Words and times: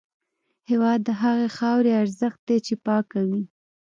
هېواد 0.69 0.99
د 1.07 1.09
هغې 1.21 1.47
خاورې 1.57 1.91
ارزښت 2.01 2.39
دی 2.47 2.57
چې 2.65 2.73
پاکه 2.85 3.19
وي. 3.29 3.41